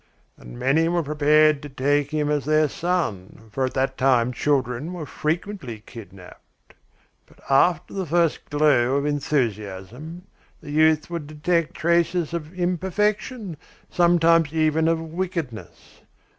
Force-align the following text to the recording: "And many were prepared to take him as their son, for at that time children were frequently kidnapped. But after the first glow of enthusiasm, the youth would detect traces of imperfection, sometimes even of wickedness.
"And 0.35 0.57
many 0.57 0.87
were 0.87 1.03
prepared 1.03 1.61
to 1.61 1.69
take 1.69 2.09
him 2.09 2.31
as 2.31 2.45
their 2.45 2.67
son, 2.67 3.49
for 3.51 3.65
at 3.65 3.75
that 3.75 3.99
time 3.99 4.33
children 4.33 4.93
were 4.93 5.05
frequently 5.05 5.83
kidnapped. 5.85 6.73
But 7.27 7.39
after 7.51 7.93
the 7.93 8.07
first 8.07 8.49
glow 8.49 8.95
of 8.95 9.05
enthusiasm, 9.05 10.23
the 10.59 10.71
youth 10.71 11.11
would 11.11 11.27
detect 11.27 11.75
traces 11.75 12.33
of 12.33 12.51
imperfection, 12.55 13.57
sometimes 13.91 14.51
even 14.51 14.87
of 14.87 14.99
wickedness. 14.99 16.01